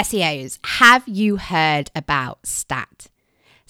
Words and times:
SEOs, 0.00 0.58
have 0.64 1.06
you 1.06 1.36
heard 1.36 1.90
about 1.94 2.46
Stat? 2.46 3.08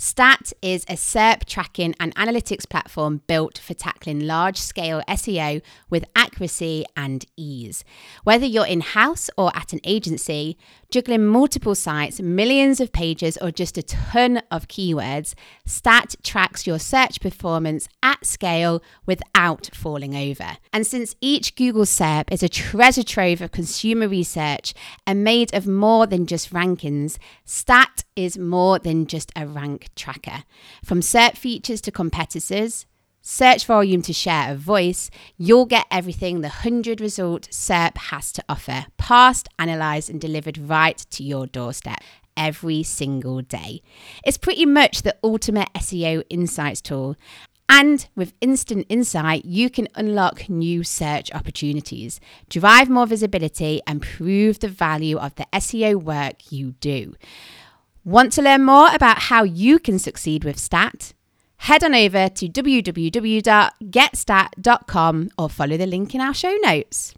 Stat 0.03 0.55
is 0.63 0.85
a 0.85 0.95
SERP 0.95 1.45
tracking 1.45 1.95
and 2.01 2.15
analytics 2.15 2.67
platform 2.67 3.21
built 3.27 3.59
for 3.59 3.75
tackling 3.75 4.21
large 4.21 4.57
scale 4.57 5.03
SEO 5.07 5.61
with 5.91 6.07
accuracy 6.17 6.87
and 6.97 7.27
ease. 7.37 7.85
Whether 8.25 8.47
you're 8.47 8.67
in 8.67 8.81
house 8.81 9.29
or 9.37 9.55
at 9.55 9.75
an 9.75 9.81
agency, 9.85 10.57
juggling 10.91 11.27
multiple 11.27 11.75
sites, 11.75 12.19
millions 12.19 12.81
of 12.81 12.93
pages, 12.93 13.37
or 13.43 13.51
just 13.51 13.77
a 13.77 13.83
ton 13.83 14.41
of 14.51 14.69
keywords, 14.69 15.35
Stat 15.67 16.15
tracks 16.23 16.67
your 16.67 16.79
search 16.79 17.21
performance 17.21 17.87
at 18.03 18.25
scale 18.25 18.83
without 19.05 19.69
falling 19.75 20.17
over. 20.17 20.57
And 20.73 20.87
since 20.87 21.15
each 21.21 21.57
Google 21.57 21.85
SERP 21.85 22.33
is 22.33 22.43
a 22.43 22.49
treasure 22.49 23.03
trove 23.03 23.43
of 23.43 23.53
consumer 23.53 24.09
research 24.09 24.73
and 25.07 25.23
made 25.23 25.53
of 25.55 25.67
more 25.67 26.07
than 26.07 26.25
just 26.25 26.55
rankings, 26.55 27.19
Stat 27.45 28.03
is 28.17 28.39
more 28.39 28.79
than 28.79 29.07
just 29.07 29.31
a 29.37 29.47
rank 29.47 29.90
tracker. 29.95 30.45
From 30.85 31.01
SERP 31.01 31.37
features 31.37 31.81
to 31.83 31.91
competitors, 31.91 32.87
search 33.23 33.67
volume 33.67 34.03
to 34.03 34.13
share 34.13 34.53
of 34.53 34.59
voice, 34.59 35.11
you'll 35.37 35.67
get 35.67 35.87
everything 35.91 36.41
the 36.41 36.49
100 36.49 37.01
result 37.01 37.49
SERP 37.51 37.97
has 37.97 38.33
to 38.33 38.45
offer, 38.49 38.87
parsed, 38.97 39.49
analysed, 39.59 40.09
and 40.09 40.21
delivered 40.21 40.59
right 40.59 40.99
to 41.11 41.23
your 41.23 41.47
doorstep 41.47 42.03
every 42.37 42.83
single 42.83 43.43
day. 43.43 43.83
It's 44.25 44.39
pretty 44.39 44.67
much 44.67 45.03
the 45.03 45.17
ultimate 45.23 45.69
SEO 45.75 46.25
insights 46.31 46.81
tool. 46.81 47.17
And 47.73 48.09
with 48.17 48.33
Instant 48.41 48.87
Insight, 48.89 49.45
you 49.45 49.71
can 49.71 49.87
unlock 49.95 50.49
new 50.49 50.83
search 50.83 51.33
opportunities, 51.33 52.19
drive 52.49 52.89
more 52.89 53.07
visibility, 53.07 53.81
and 53.87 54.03
prove 54.03 54.59
the 54.59 54.69
value 54.69 55.19
of 55.19 55.37
the 55.37 55.47
SEO 55.53 56.03
work 56.03 56.51
you 56.51 56.73
do. 56.81 57.15
Want 58.05 58.33
to 58.33 58.41
learn 58.41 58.65
more 58.65 58.89
about 58.95 59.19
how 59.19 59.43
you 59.43 59.79
can 59.79 59.99
succeed 59.99 60.43
with 60.43 60.59
Stat? 60.59 61.13
Head 61.59 61.85
on 61.85 61.95
over 61.95 62.31
to 62.31 62.49
www.getstat.com 62.49 65.31
or 65.37 65.51
follow 65.51 65.77
the 65.77 65.87
link 65.87 66.15
in 66.15 66.23
our 66.23 66.33
show 66.33 66.57
notes. 66.63 67.13